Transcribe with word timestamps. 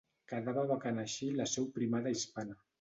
Quedava 0.31 0.63
vacant 0.71 1.03
així 1.03 1.31
la 1.43 1.49
seu 1.53 1.71
primada 1.79 2.19
hispana. 2.19 2.63